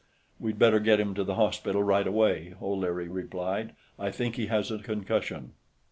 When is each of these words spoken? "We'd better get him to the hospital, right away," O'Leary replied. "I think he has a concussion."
"We'd 0.39 0.57
better 0.57 0.79
get 0.79 0.99
him 0.99 1.13
to 1.13 1.23
the 1.23 1.35
hospital, 1.35 1.83
right 1.83 2.07
away," 2.07 2.55
O'Leary 2.59 3.07
replied. 3.07 3.75
"I 3.99 4.09
think 4.09 4.35
he 4.35 4.47
has 4.47 4.71
a 4.71 4.79
concussion." 4.79 5.51